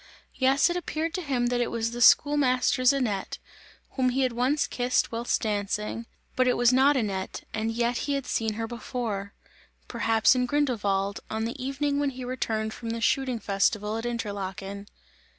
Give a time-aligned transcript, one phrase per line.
[0.33, 3.37] Yes, it appeared to him that it was the schoolmaster's Annette,
[3.91, 8.13] whom he had once kissed whilst dancing; but it was not Annette and yet he
[8.13, 9.35] had seen her before
[9.87, 14.87] perhaps in Grindelwald, on the evening when he returned from the shooting festival at Interlaken.